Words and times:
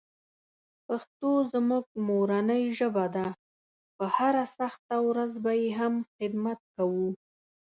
پښتو 0.87 1.29
زموږ 1.53 1.85
مورنۍ 2.07 2.63
ژبه 2.77 3.05
ده، 3.15 3.27
په 3.95 4.05
هره 4.15 4.43
سخته 4.57 4.95
ورځ 5.07 5.31
به 5.43 5.51
یې 5.61 5.69
هم 5.79 5.93
خدمت 6.15 6.59
کوو. 6.75 7.07